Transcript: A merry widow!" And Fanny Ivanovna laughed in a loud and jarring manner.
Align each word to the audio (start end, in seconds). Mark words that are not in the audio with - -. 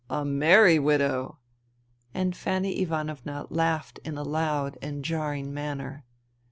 A 0.09 0.25
merry 0.25 0.79
widow!" 0.79 1.37
And 2.15 2.35
Fanny 2.35 2.79
Ivanovna 2.81 3.45
laughed 3.51 3.99
in 4.03 4.17
a 4.17 4.23
loud 4.23 4.79
and 4.81 5.05
jarring 5.05 5.53
manner. 5.53 6.05